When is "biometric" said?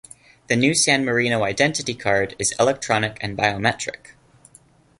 3.37-4.13